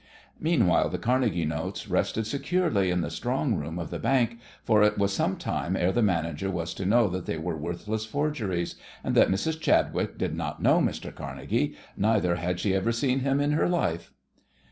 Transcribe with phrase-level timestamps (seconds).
[0.39, 4.97] Meanwhile the Carnegie notes rested securely in the strong room of the bank, for it
[4.97, 9.13] was some time ere the manager was to know that they were worthless forgeries, and
[9.13, 9.59] that Mrs.
[9.59, 11.13] Chadwick did not know Mr.
[11.13, 14.11] Carnegie, neither had she ever seen him in her life!